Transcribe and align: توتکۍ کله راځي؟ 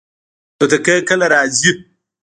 توتکۍ 0.57 0.99
کله 1.09 1.25
راځي؟ 1.33 1.71